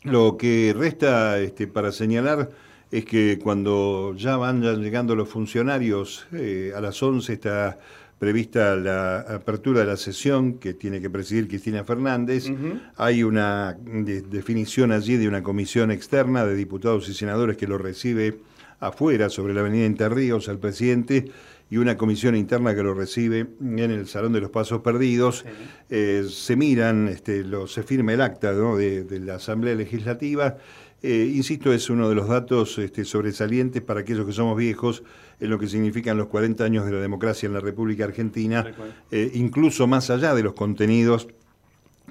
lo 0.02 0.36
que 0.36 0.74
resta 0.76 1.38
este, 1.40 1.66
para 1.66 1.92
señalar 1.92 2.50
es 2.90 3.04
que 3.04 3.38
cuando 3.42 4.14
ya 4.16 4.36
van 4.36 4.62
llegando 4.80 5.14
los 5.14 5.28
funcionarios, 5.28 6.26
eh, 6.32 6.72
a 6.74 6.80
las 6.80 7.00
11 7.02 7.32
está 7.32 7.78
prevista 8.18 8.76
la 8.76 9.20
apertura 9.20 9.80
de 9.80 9.86
la 9.86 9.96
sesión 9.96 10.54
que 10.58 10.74
tiene 10.74 11.00
que 11.00 11.08
presidir 11.08 11.48
Cristina 11.48 11.84
Fernández. 11.84 12.50
Hay 12.96 13.22
una 13.22 13.78
de- 13.82 14.20
definición 14.22 14.92
allí 14.92 15.16
de 15.16 15.26
una 15.28 15.42
comisión 15.42 15.90
externa 15.90 16.44
de 16.44 16.54
diputados 16.54 17.08
y 17.08 17.14
senadores 17.14 17.56
que 17.56 17.66
lo 17.66 17.78
recibe 17.78 18.38
afuera, 18.80 19.30
sobre 19.30 19.54
la 19.54 19.60
avenida 19.60 19.86
Entre 19.86 20.08
Ríos, 20.08 20.48
al 20.50 20.58
presidente, 20.58 21.30
y 21.70 21.76
una 21.76 21.96
comisión 21.96 22.34
interna 22.34 22.74
que 22.74 22.82
lo 22.82 22.94
recibe 22.94 23.46
en 23.60 23.78
el 23.78 24.08
Salón 24.08 24.32
de 24.32 24.40
los 24.40 24.50
Pasos 24.50 24.82
Perdidos. 24.82 25.44
Eh, 25.88 26.26
se 26.28 26.56
miran, 26.56 27.08
este, 27.08 27.44
lo, 27.44 27.68
se 27.68 27.84
firma 27.84 28.12
el 28.12 28.20
acta 28.20 28.52
¿no? 28.52 28.76
de, 28.76 29.04
de 29.04 29.20
la 29.20 29.36
Asamblea 29.36 29.76
Legislativa. 29.76 30.56
Eh, 31.02 31.32
insisto, 31.34 31.72
es 31.72 31.88
uno 31.88 32.08
de 32.08 32.14
los 32.14 32.28
datos 32.28 32.76
este, 32.78 33.04
sobresalientes 33.04 33.80
para 33.80 34.00
aquellos 34.00 34.26
que 34.26 34.32
somos 34.32 34.56
viejos 34.56 35.02
en 35.38 35.48
lo 35.48 35.58
que 35.58 35.66
significan 35.66 36.18
los 36.18 36.26
40 36.26 36.62
años 36.62 36.84
de 36.84 36.92
la 36.92 37.00
democracia 37.00 37.46
en 37.46 37.54
la 37.54 37.60
República 37.60 38.04
Argentina, 38.04 38.66
eh, 39.10 39.30
incluso 39.34 39.86
más 39.86 40.10
allá 40.10 40.34
de 40.34 40.42
los 40.42 40.52
contenidos 40.52 41.28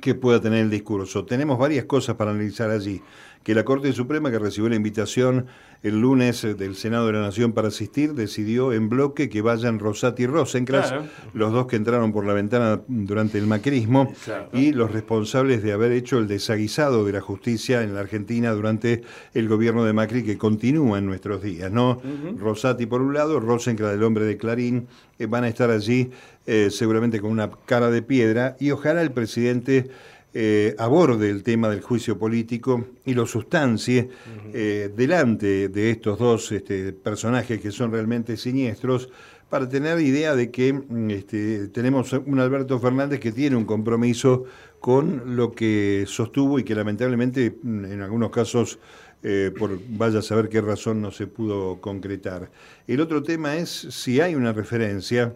que 0.02 0.16
pueda 0.16 0.42
tener 0.42 0.64
el 0.64 0.70
discurso. 0.72 1.26
Tenemos 1.26 1.60
varias 1.60 1.86
cosas 1.86 2.16
para 2.16 2.32
analizar 2.32 2.72
allí. 2.72 3.02
Que 3.44 3.56
la 3.56 3.64
Corte 3.64 3.92
Suprema, 3.94 4.30
que 4.32 4.38
recibió 4.40 4.70
la 4.70 4.76
invitación 4.76 5.48
el 5.82 6.02
lunes 6.02 6.44
eh, 6.44 6.56
del 6.56 6.76
Senado 6.76 7.08
de 7.08 7.14
la 7.14 7.22
Nación 7.22 7.54
para 7.54 7.70
asistir, 7.70 8.14
decidió 8.14 8.74
en 8.74 8.90
bloque 8.90 9.30
que 9.30 9.42
vayan 9.42 9.80
Rosati 9.80 10.24
y 10.24 10.28
Rosencrantz, 10.28 10.90
Claro. 10.90 11.06
los 11.34 11.54
dos 11.54 11.68
que 11.68 11.78
entraron 11.78 12.12
por 12.12 12.26
la 12.26 12.34
ventana 12.34 12.82
durante 12.88 13.38
el 13.38 13.48
macrismo, 13.48 14.14
y 14.52 14.74
los 14.74 14.92
responsables 14.92 15.64
de 15.64 15.72
haber 15.72 15.94
hecho 15.94 16.18
el 16.20 16.28
desaguisado 16.28 17.06
de 17.06 17.14
la 17.14 17.22
justicia 17.22 17.82
en 17.82 17.94
la 17.94 18.02
Argentina 18.02 18.52
durante 18.52 19.04
el 19.34 19.48
gobierno 19.48 19.86
de 19.86 19.94
Macri, 19.94 20.24
que 20.24 20.38
continúa 20.38 20.98
en 20.98 21.06
nuestros 21.06 21.42
días. 21.42 21.72
¿no? 21.72 22.02
Rosati 22.38 22.86
por 22.86 23.02
un 23.02 23.14
lado, 23.14 23.40
Rosencrantz, 23.40 23.96
el 23.96 24.04
hombre 24.04 24.26
de 24.26 24.36
Clarín, 24.36 24.88
eh, 25.18 25.28
van 25.28 25.46
a 25.46 25.48
estar 25.48 25.70
allí 25.72 26.12
eh, 26.46 26.70
seguramente 26.72 27.22
con 27.22 27.32
una 27.32 27.50
cara 27.66 27.90
de 27.90 28.02
piedra, 28.02 28.58
y 28.60 28.72
ojalá 28.72 29.02
el 29.02 29.12
presidente 29.12 29.90
eh, 30.34 30.76
aborde 30.78 31.30
el 31.30 31.44
tema 31.44 31.70
del 31.70 31.82
juicio 31.82 32.20
político 32.20 32.86
y 33.06 33.14
lo 33.16 33.26
sustancie 33.26 34.10
eh, 34.54 34.92
delante 34.96 35.70
de 35.70 35.92
estos 35.92 36.20
dos 36.20 36.52
este, 36.52 36.94
personajes 36.94 37.60
que 37.60 37.72
son 37.72 37.92
realmente 37.92 38.38
siniestros 38.38 39.10
para 39.50 39.68
tener 39.68 40.00
idea 40.00 40.36
de 40.36 40.52
que 40.52 40.74
mm, 40.74 41.10
este, 41.10 41.68
tenemos 41.70 42.14
un 42.14 42.40
Alberto 42.40 42.80
Fernández 42.80 43.20
que 43.20 43.32
tiene 43.32 43.56
un 43.56 43.66
compromiso 43.66 44.46
con 44.80 45.36
lo 45.36 45.52
que 45.52 46.06
sostuvo 46.08 46.60
y 46.60 46.64
que 46.64 46.76
lamentablemente 46.76 47.58
mm, 47.62 47.86
en 47.86 48.02
algunos 48.02 48.30
casos 48.30 48.80
eh, 49.22 49.52
por 49.58 49.78
vaya 49.90 50.20
a 50.20 50.22
saber 50.22 50.48
qué 50.48 50.62
razón 50.62 51.02
no 51.02 51.12
se 51.12 51.28
pudo 51.28 51.82
concretar. 51.82 52.50
El 52.88 53.02
otro 53.02 53.22
tema 53.22 53.58
es 53.58 53.70
si 53.70 54.22
hay 54.22 54.36
una 54.36 54.54
referencia 54.54 55.36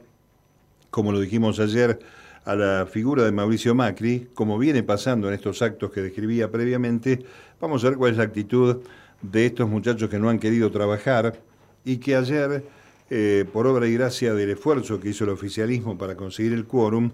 como 0.94 1.12
lo 1.12 1.20
dijimos 1.20 1.60
ayer, 1.60 1.98
a 2.46 2.54
la 2.54 2.86
figura 2.86 3.24
de 3.24 3.32
Mauricio 3.32 3.74
Macri, 3.74 4.28
como 4.36 4.60
viene 4.60 4.84
pasando 4.84 5.28
en 5.28 5.34
estos 5.34 5.64
actos 5.64 5.90
que 5.90 6.02
describía 6.02 6.52
previamente, 6.52 7.26
vamos 7.60 7.84
a 7.84 7.90
ver 7.90 7.98
cuál 7.98 8.12
es 8.12 8.18
la 8.20 8.26
actitud 8.26 8.78
de 9.24 9.48
estos 9.48 9.68
muchachos 9.68 10.08
que 10.08 10.20
no 10.20 10.30
han 10.30 10.38
querido 10.38 10.70
trabajar 10.70 11.34
y 11.84 11.98
que 11.98 12.16
ayer, 12.16 12.64
eh, 13.10 13.44
por 13.52 13.66
obra 13.66 13.88
y 13.88 13.94
gracia 13.94 14.36
del 14.36 14.52
esfuerzo 14.52 15.00
que 15.00 15.10
hizo 15.10 15.24
el 15.24 15.32
oficialismo 15.32 15.98
para 15.98 16.16
conseguir 16.16 16.54
el 16.54 16.66
quórum, 16.66 17.10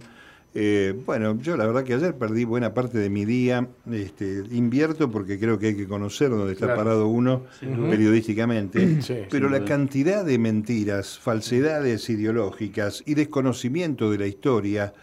eh, 0.55 0.95
bueno, 1.05 1.37
yo 1.39 1.55
la 1.57 1.65
verdad 1.67 1.83
que 1.83 1.93
ayer 1.93 2.15
perdí 2.17 2.43
buena 2.43 2.73
parte 2.73 2.97
de 2.97 3.09
mi 3.09 3.23
día, 3.25 3.67
este, 3.91 4.43
invierto 4.51 5.11
porque 5.11 5.39
creo 5.39 5.59
que 5.59 5.67
hay 5.67 5.75
que 5.75 5.87
conocer 5.87 6.29
dónde 6.31 6.53
está 6.53 6.65
Claro. 6.65 6.79
parado 6.83 7.07
uno 7.07 7.43
periodísticamente, 7.89 9.01
Sí, 9.01 9.15
pero 9.29 9.49
la 9.49 9.63
cantidad 9.65 10.25
de 10.25 10.37
mentiras, 10.39 11.19
falsedades 11.19 12.09
ideológicas 12.09 13.03
y 13.05 13.13
desconocimiento 13.13 14.09
de 14.11 14.17
la 14.17 14.27
historia 14.27 14.93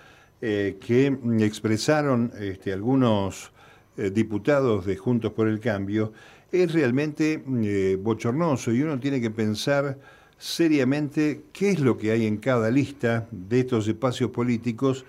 eh, 0.42 0.76
que 0.84 1.16
expresaron 1.40 2.32
este, 2.38 2.72
algunos 2.72 3.52
eh, 3.96 4.10
diputados 4.10 4.84
de 4.84 4.96
Juntos 4.96 5.32
por 5.32 5.48
el 5.48 5.60
Cambio 5.60 6.12
es 6.52 6.72
realmente 6.72 7.42
eh, 7.62 7.96
bochornoso 8.00 8.72
y 8.72 8.82
uno 8.82 8.98
tiene 9.00 9.20
que 9.20 9.30
pensar 9.30 9.98
seriamente 10.38 11.42
qué 11.52 11.70
es 11.70 11.80
lo 11.80 11.96
que 11.96 12.10
hay 12.10 12.26
en 12.26 12.36
cada 12.36 12.70
lista 12.70 13.26
de 13.30 13.60
estos 13.60 13.88
espacios 13.88 14.30
políticos, 14.30 15.04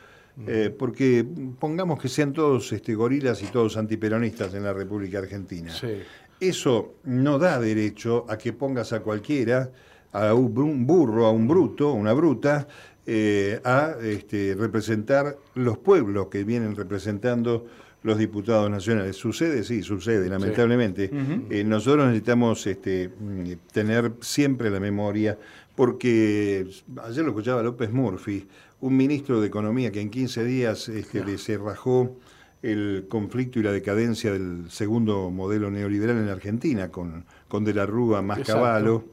eh, 0.46 0.76
porque 0.78 1.26
pongamos 1.60 2.00
que 2.00 2.10
sean 2.10 2.34
todos 2.34 2.72
este, 2.72 2.94
gorilas 2.94 3.42
y 3.42 3.48
todos 3.48 3.78
antiperonistas 3.78 4.54
en 4.54 4.64
la 4.64 4.74
República 4.74 5.20
Argentina. 5.20 5.74
Sí. 5.74 6.00
Eso 6.40 6.96
no 7.06 7.40
da 7.40 7.60
derecho 7.60 8.26
a 8.30 8.38
que 8.38 8.54
pongas 8.54 8.94
a 8.94 9.00
cualquiera 9.00 9.72
a 10.12 10.34
un 10.34 10.86
burro, 10.86 11.26
a 11.26 11.32
un 11.32 11.48
bruto, 11.48 11.92
una 11.94 12.14
bruta, 12.14 12.68
eh, 13.06 13.60
a 13.64 13.96
este, 14.02 14.56
representar 14.58 15.38
los 15.56 15.78
pueblos 15.78 16.28
que 16.28 16.44
vienen 16.44 16.76
representando 16.76 17.66
los 18.04 18.18
diputados 18.18 18.70
nacionales. 18.70 19.16
¿Sucede? 19.16 19.64
Sí, 19.64 19.84
sucede, 19.84 20.30
lamentablemente. 20.30 21.10
Eh, 21.50 21.64
nosotros 21.64 22.06
necesitamos 22.06 22.66
este, 22.68 23.12
tener 23.72 24.14
siempre 24.22 24.70
la 24.70 24.80
memoria, 24.80 25.38
porque 25.76 26.68
ayer 27.04 27.24
lo 27.24 27.30
escuchaba 27.30 27.64
López 27.64 27.92
Murphy, 27.92 28.48
un 28.82 28.96
ministro 28.96 29.42
de 29.42 29.48
Economía 29.48 29.92
que 29.92 30.02
en 30.02 30.10
15 30.10 30.44
días 30.44 30.90
este, 30.90 31.22
deserrajó 31.24 32.16
el 32.64 33.06
conflicto 33.08 33.60
y 33.60 33.64
la 33.64 33.72
decadencia 33.72 34.32
del 34.32 34.66
segundo 34.70 35.30
modelo 35.30 35.70
neoliberal 35.70 36.18
en 36.18 36.30
Argentina, 36.30 36.90
con, 36.90 37.26
con 37.48 37.64
De 37.64 37.74
la 37.74 37.86
Rúa 37.86 38.22
más 38.22 38.40
Caballo, 38.40 39.06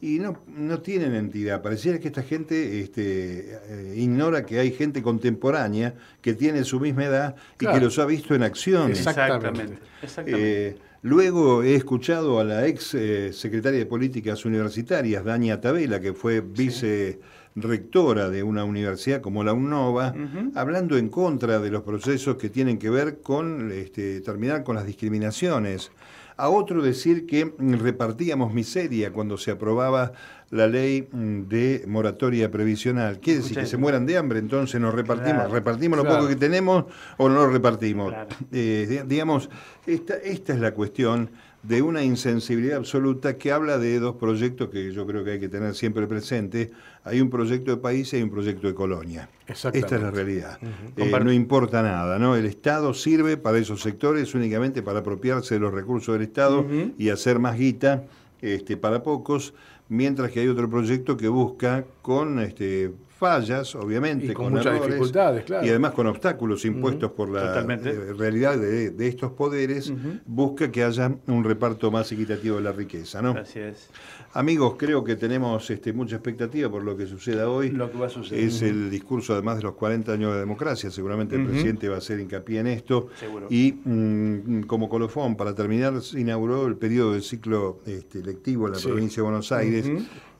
y 0.00 0.20
no, 0.20 0.38
no 0.56 0.80
tienen 0.80 1.14
entidad. 1.14 1.60
Pareciera 1.60 1.98
que 1.98 2.08
esta 2.08 2.22
gente 2.22 2.80
este, 2.80 3.58
eh, 3.68 3.94
ignora 3.96 4.46
que 4.46 4.60
hay 4.60 4.70
gente 4.70 5.02
contemporánea 5.02 5.94
que 6.20 6.34
tiene 6.34 6.64
su 6.64 6.78
misma 6.78 7.04
edad 7.04 7.36
y 7.58 7.66
que 7.66 7.80
los 7.80 7.98
ha 7.98 8.06
visto 8.06 8.34
en 8.34 8.44
acción. 8.44 8.90
Exactamente. 8.90 9.78
Eh, 10.26 10.76
luego 11.02 11.62
he 11.62 11.74
escuchado 11.74 12.38
a 12.38 12.44
la 12.44 12.66
ex 12.66 12.94
eh, 12.94 13.32
secretaria 13.32 13.80
de 13.80 13.86
Políticas 13.86 14.44
Universitarias, 14.44 15.24
Dania 15.24 15.60
Tabela, 15.60 16.00
que 16.00 16.12
fue 16.12 16.40
vice 16.40 17.18
rectora 17.56 18.30
de 18.30 18.42
una 18.42 18.64
universidad 18.64 19.20
como 19.20 19.44
la 19.44 19.52
UNOVA, 19.52 20.14
hablando 20.54 20.96
en 20.96 21.08
contra 21.08 21.60
de 21.60 21.70
los 21.70 21.82
procesos 21.82 22.36
que 22.36 22.50
tienen 22.50 22.78
que 22.78 22.90
ver 22.90 23.20
con 23.20 23.70
este, 23.72 24.20
terminar 24.20 24.64
con 24.64 24.76
las 24.76 24.86
discriminaciones. 24.86 25.92
A 26.36 26.48
otro 26.48 26.82
decir 26.82 27.26
que 27.26 27.54
repartíamos 27.58 28.52
miseria 28.52 29.12
cuando 29.12 29.38
se 29.38 29.52
aprobaba 29.52 30.12
la 30.50 30.66
ley 30.66 31.08
mm, 31.10 31.42
de 31.42 31.84
moratoria 31.86 32.50
previsional. 32.50 33.20
Quiere 33.20 33.40
decir 33.40 33.56
que 33.56 33.66
se 33.66 33.76
mueran 33.76 34.04
de 34.04 34.16
hambre, 34.16 34.40
entonces 34.40 34.80
nos 34.80 34.94
repartimos. 34.94 35.48
¿Repartimos 35.50 35.96
lo 35.96 36.04
poco 36.04 36.26
que 36.26 36.34
tenemos 36.34 36.86
o 37.18 37.28
no 37.28 37.36
lo 37.36 37.50
repartimos? 37.50 38.12
Eh, 38.50 39.04
digamos, 39.06 39.48
esta, 39.86 40.14
esta 40.16 40.54
es 40.54 40.60
la 40.60 40.74
cuestión 40.74 41.30
de 41.66 41.80
una 41.80 42.04
insensibilidad 42.04 42.76
absoluta 42.76 43.38
que 43.38 43.50
habla 43.50 43.78
de 43.78 43.98
dos 43.98 44.16
proyectos 44.16 44.68
que 44.68 44.92
yo 44.92 45.06
creo 45.06 45.24
que 45.24 45.32
hay 45.32 45.40
que 45.40 45.48
tener 45.48 45.74
siempre 45.74 46.06
presente. 46.06 46.70
Hay 47.04 47.20
un 47.20 47.30
proyecto 47.30 47.70
de 47.70 47.78
país 47.78 48.12
y 48.12 48.16
hay 48.16 48.22
un 48.22 48.30
proyecto 48.30 48.66
de 48.66 48.74
colonia. 48.74 49.28
Esta 49.46 49.70
es 49.70 49.90
la 49.90 50.10
realidad. 50.10 50.58
Eh, 50.96 51.10
no 51.24 51.32
importa 51.32 51.82
nada, 51.82 52.18
¿no? 52.18 52.36
El 52.36 52.44
Estado 52.44 52.92
sirve 52.92 53.38
para 53.38 53.58
esos 53.58 53.80
sectores 53.80 54.34
únicamente 54.34 54.82
para 54.82 54.98
apropiarse 55.00 55.54
de 55.54 55.60
los 55.60 55.72
recursos 55.72 56.14
del 56.14 56.22
Estado 56.22 56.66
y 56.98 57.08
hacer 57.08 57.38
más 57.38 57.56
guita 57.56 58.04
este, 58.42 58.76
para 58.76 59.02
pocos, 59.02 59.54
mientras 59.88 60.30
que 60.30 60.40
hay 60.40 60.48
otro 60.48 60.68
proyecto 60.68 61.16
que 61.16 61.28
busca 61.28 61.86
con 62.02 62.40
este, 62.40 62.92
fallas, 63.16 63.74
obviamente, 63.74 64.34
con, 64.34 64.52
muchas 64.52 64.82
dificultades, 64.82 65.44
claro. 65.44 65.64
Y 65.64 65.68
además 65.70 65.92
con 65.92 66.06
obstáculos 66.06 66.64
impuestos 66.64 67.12
por 67.12 67.28
la 67.28 67.60
eh, 67.60 68.12
realidad 68.16 68.58
de, 68.58 69.08
estos 69.08 69.32
poderes, 69.32 69.92
busca 70.26 70.70
que 70.70 70.82
haya 70.82 71.12
un 71.26 71.44
reparto 71.44 71.90
más 71.90 72.10
equitativo 72.12 72.56
de 72.56 72.62
la 72.62 72.72
riqueza, 72.72 73.22
¿no? 73.22 73.30
Así 73.30 73.60
es. 73.60 73.88
Amigos, 74.32 74.74
creo 74.76 75.04
que 75.04 75.14
tenemos 75.14 75.70
este, 75.70 75.92
mucha 75.92 76.16
expectativa 76.16 76.68
por 76.68 76.82
lo 76.82 76.96
que 76.96 77.06
suceda 77.06 77.48
hoy. 77.48 77.70
Lo 77.70 77.90
que 77.90 77.98
va 77.98 78.06
a 78.06 78.10
suceder. 78.10 78.42
Es 78.42 78.62
el 78.62 78.90
discurso, 78.90 79.32
además 79.32 79.58
de 79.58 79.62
los 79.62 79.74
40 79.74 80.12
años 80.12 80.32
de 80.32 80.40
democracia, 80.40 80.90
seguramente 80.90 81.36
el 81.36 81.46
presidente 81.46 81.88
va 81.88 81.94
a 81.94 81.98
hacer 81.98 82.18
hincapié 82.18 82.58
en 82.58 82.66
esto. 82.66 83.08
Seguro. 83.18 83.46
Y 83.48 83.78
mm, 83.84 84.62
como 84.62 84.88
colofón, 84.88 85.36
para 85.36 85.54
terminar, 85.54 86.02
se 86.02 86.18
inauguró 86.18 86.66
el 86.66 86.76
periodo 86.76 87.12
del 87.12 87.22
ciclo 87.22 87.78
este, 87.86 88.24
lectivo 88.24 88.66
en 88.66 88.72
la 88.72 88.80
provincia 88.80 89.16
de 89.16 89.22
Buenos 89.22 89.52
Aires. 89.52 89.88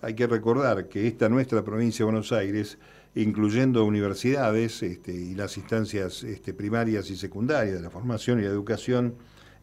Hay 0.04 0.12
que 0.12 0.26
recordar 0.26 0.86
que 0.86 1.06
esta 1.06 1.30
nuestra 1.30 1.64
provincia 1.64 2.04
de 2.04 2.12
Buenos 2.12 2.30
Aires, 2.30 2.76
incluyendo 3.14 3.86
universidades 3.86 4.82
este, 4.82 5.14
y 5.14 5.34
las 5.34 5.56
instancias 5.56 6.22
este, 6.24 6.52
primarias 6.52 7.08
y 7.08 7.16
secundarias 7.16 7.76
de 7.76 7.80
la 7.80 7.88
formación 7.88 8.38
y 8.38 8.42
la 8.42 8.48
educación, 8.48 9.14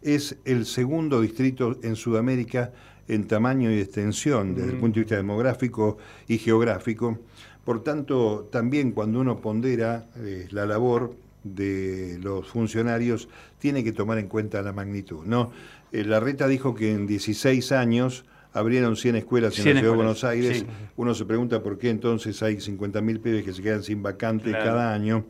es 0.01 0.37
el 0.43 0.65
segundo 0.65 1.21
distrito 1.21 1.77
en 1.83 1.95
Sudamérica 1.95 2.73
en 3.07 3.27
tamaño 3.27 3.71
y 3.71 3.81
extensión 3.81 4.55
desde 4.55 4.71
el 4.71 4.79
punto 4.79 4.95
de 4.95 5.01
vista 5.01 5.15
demográfico 5.15 5.99
y 6.27 6.39
geográfico. 6.39 7.19
Por 7.63 7.83
tanto, 7.83 8.49
también 8.51 8.93
cuando 8.93 9.19
uno 9.19 9.41
pondera 9.41 10.07
eh, 10.15 10.47
la 10.49 10.65
labor 10.65 11.13
de 11.43 12.17
los 12.19 12.47
funcionarios, 12.47 13.29
tiene 13.59 13.83
que 13.83 13.91
tomar 13.91 14.17
en 14.17 14.27
cuenta 14.27 14.63
la 14.63 14.73
magnitud. 14.73 15.23
¿no? 15.23 15.51
Eh, 15.91 16.03
la 16.03 16.19
Reta 16.19 16.47
dijo 16.47 16.73
que 16.73 16.93
en 16.93 17.05
16 17.05 17.71
años 17.73 18.25
abrieron 18.53 18.95
100 18.95 19.17
escuelas 19.17 19.57
en 19.59 19.65
la 19.65 19.71
Ciudad 19.71 19.91
de 19.91 19.95
Buenos 19.95 20.23
Aires. 20.23 20.65
Uno 20.97 21.13
se 21.13 21.25
pregunta 21.25 21.61
por 21.63 21.77
qué 21.77 21.89
entonces 21.89 22.41
hay 22.43 22.55
50.000 22.55 23.21
pibes 23.21 23.43
que 23.43 23.53
se 23.53 23.61
quedan 23.61 23.83
sin 23.83 24.03
vacantes 24.03 24.53
cada 24.53 24.93
año. 24.93 25.25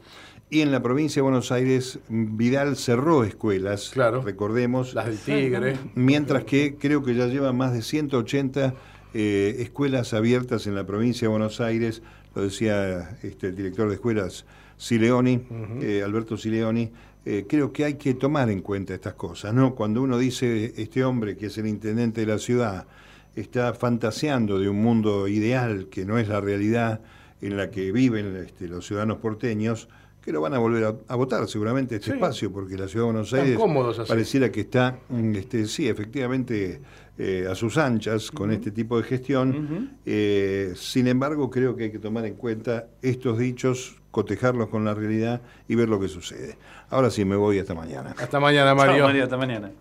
Y 0.49 0.59
en 0.59 0.71
la 0.71 0.83
provincia 0.83 1.21
de 1.21 1.23
Buenos 1.23 1.49
Aires, 1.53 1.99
Vidal 2.09 2.75
cerró 2.75 3.23
escuelas, 3.23 3.91
claro, 3.93 4.21
recordemos. 4.21 4.93
Las 4.93 5.05
del 5.05 5.17
Tigre. 5.17 5.77
Mientras 5.95 6.43
que 6.43 6.75
creo 6.77 7.03
que 7.03 7.15
ya 7.15 7.27
lleva 7.27 7.53
más 7.53 7.71
de 7.71 7.81
180 7.81 8.73
eh, 9.13 9.55
escuelas 9.59 10.13
abiertas 10.13 10.67
en 10.67 10.75
la 10.75 10.85
provincia 10.85 11.27
de 11.27 11.29
Buenos 11.29 11.61
Aires, 11.61 12.01
lo 12.35 12.43
decía 12.43 13.17
este, 13.23 13.47
el 13.47 13.55
director 13.55 13.87
de 13.87 13.95
escuelas 13.95 14.45
Sileoni, 14.75 15.41
eh, 15.81 16.01
Alberto 16.03 16.35
Sileoni. 16.35 16.91
Eh, 17.23 17.45
creo 17.47 17.71
que 17.71 17.85
hay 17.85 17.93
que 17.93 18.15
tomar 18.15 18.49
en 18.49 18.61
cuenta 18.61 18.93
estas 18.93 19.13
cosas, 19.13 19.53
¿no? 19.53 19.75
Cuando 19.75 20.01
uno 20.01 20.17
dice, 20.17 20.73
este 20.75 21.03
hombre 21.03 21.37
que 21.37 21.45
es 21.45 21.57
el 21.57 21.67
intendente 21.67 22.21
de 22.21 22.27
la 22.27 22.39
ciudad, 22.39 22.87
está 23.35 23.73
fantaseando 23.73 24.59
de 24.59 24.69
un 24.69 24.81
mundo 24.81 25.27
ideal 25.27 25.87
que 25.89 26.05
no 26.05 26.17
es 26.17 26.27
la 26.27 26.41
realidad 26.41 27.01
en 27.41 27.57
la 27.57 27.71
que 27.71 27.91
viven 27.91 28.35
este, 28.35 28.67
los 28.67 28.85
ciudadanos 28.85 29.17
porteños, 29.17 29.87
que 30.21 30.31
lo 30.31 30.41
van 30.41 30.53
a 30.53 30.59
volver 30.59 30.95
a, 31.07 31.15
votar 31.15 31.47
seguramente 31.47 31.95
este 31.95 32.11
espacio, 32.11 32.51
porque 32.51 32.77
la 32.77 32.87
ciudad 32.87 33.07
de 33.07 33.11
Buenos 33.11 33.33
Aires 33.33 33.59
pareciera 34.07 34.51
que 34.51 34.61
está, 34.61 34.99
mm, 35.09 35.35
este, 35.35 35.65
sí, 35.65 35.87
efectivamente, 35.87 36.79
eh, 37.17 37.47
a 37.49 37.55
sus 37.55 37.77
anchas 37.77 38.29
con 38.29 38.51
este 38.51 38.71
tipo 38.71 38.97
de 38.97 39.03
gestión. 39.03 39.97
Eh, 40.05 40.73
sin 40.75 41.07
embargo, 41.07 41.49
creo 41.49 41.75
que 41.75 41.85
hay 41.85 41.91
que 41.91 41.99
tomar 41.99 42.25
en 42.25 42.35
cuenta 42.35 42.87
estos 43.01 43.39
dichos, 43.39 43.95
cotejarlos 44.11 44.69
con 44.69 44.85
la 44.85 44.93
realidad 44.93 45.41
y 45.67 45.75
ver 45.75 45.89
lo 45.89 45.99
que 45.99 46.07
sucede. 46.07 46.57
Ahora 46.89 47.09
sí, 47.09 47.25
me 47.25 47.35
voy 47.35 47.57
hasta 47.57 47.73
mañana. 47.73 48.15
Hasta 48.17 48.39
mañana, 48.39 48.75
Mario. 48.75 49.05
Mario 49.05 49.23
hasta 49.23 49.37
mañana. 49.37 49.71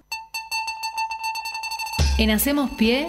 En 2.18 2.30
Hacemos 2.30 2.70
Pie, 2.72 3.08